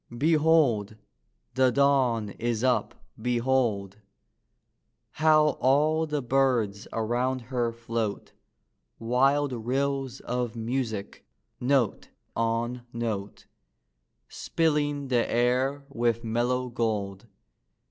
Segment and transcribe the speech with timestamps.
[0.17, 0.95] Behold!
[1.53, 3.97] the Dawn is up: behold!
[5.11, 8.33] How all the birds around her float,
[8.97, 11.23] Wild rills of music,
[11.59, 13.45] note on note,
[14.27, 17.27] Spilling the air with mellow gold.